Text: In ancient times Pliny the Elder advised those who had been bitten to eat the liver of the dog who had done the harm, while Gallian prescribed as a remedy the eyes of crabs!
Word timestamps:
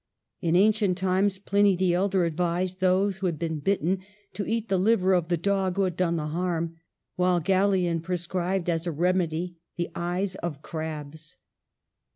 In 0.41 0.55
ancient 0.55 0.97
times 0.97 1.37
Pliny 1.37 1.75
the 1.75 1.93
Elder 1.93 2.25
advised 2.25 2.79
those 2.79 3.19
who 3.19 3.27
had 3.27 3.37
been 3.37 3.59
bitten 3.59 3.99
to 4.33 4.43
eat 4.47 4.67
the 4.67 4.79
liver 4.79 5.13
of 5.13 5.27
the 5.27 5.37
dog 5.37 5.75
who 5.75 5.83
had 5.83 5.95
done 5.95 6.15
the 6.15 6.25
harm, 6.29 6.77
while 7.17 7.39
Gallian 7.39 8.01
prescribed 8.01 8.67
as 8.67 8.87
a 8.87 8.91
remedy 8.91 9.57
the 9.75 9.91
eyes 9.93 10.33
of 10.37 10.63
crabs! 10.63 11.35